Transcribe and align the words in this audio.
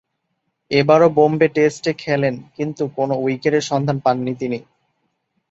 এবারও 0.71 1.07
বোম্বে 1.09 1.47
টেস্টে 1.55 1.91
খেলেন; 2.03 2.35
কিন্তু, 2.57 2.83
কোন 2.97 3.09
উইকেটের 3.23 3.63
সন্ধান 3.69 3.97
পাননি 4.05 4.33
তিনি। 4.41 4.59